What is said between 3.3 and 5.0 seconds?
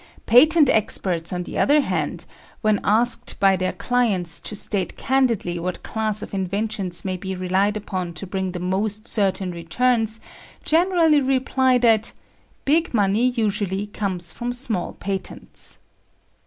by their clients to state